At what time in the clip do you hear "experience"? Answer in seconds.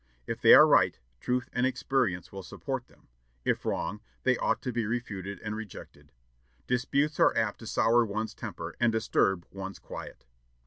1.63-2.31